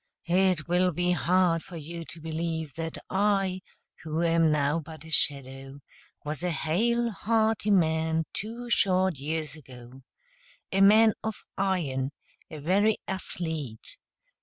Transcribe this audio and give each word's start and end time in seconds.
It 0.25 0.67
will 0.67 0.91
be 0.91 1.11
hard 1.11 1.61
for 1.61 1.77
you 1.77 2.05
to 2.05 2.19
believe 2.19 2.73
that 2.73 2.97
I, 3.11 3.61
who 4.01 4.23
am 4.23 4.51
now 4.51 4.79
but 4.79 5.05
a 5.05 5.11
shadow, 5.11 5.79
was 6.25 6.41
a 6.41 6.49
hale, 6.49 7.11
hearty 7.11 7.69
man 7.69 8.23
two 8.33 8.67
short 8.71 9.17
years 9.19 9.55
ago, 9.55 10.01
a 10.71 10.81
man 10.81 11.13
of 11.23 11.35
iron, 11.55 12.09
a 12.49 12.57
very 12.57 12.97
athlete! 13.07 13.99